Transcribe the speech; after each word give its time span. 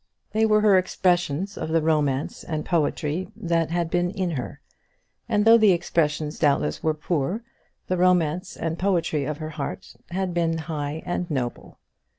They 0.31 0.47
were 0.47 0.61
her 0.61 0.79
expressions 0.79 1.59
of 1.59 1.69
the 1.69 1.79
romance 1.83 2.43
and 2.43 2.65
poetry 2.65 3.29
that 3.35 3.69
had 3.69 3.91
been 3.91 4.09
in 4.09 4.31
her; 4.31 4.59
and 5.29 5.45
though 5.45 5.59
the 5.59 5.73
expressions 5.73 6.39
doubtless 6.39 6.81
were 6.81 6.95
poor, 6.95 7.43
the 7.85 7.97
romance 7.97 8.57
and 8.57 8.79
poetry 8.79 9.25
of 9.25 9.37
her 9.37 9.49
heart 9.49 9.95
had 10.09 10.33
been 10.33 10.57
high 10.57 11.03
and 11.05 11.29
noble. 11.29 11.77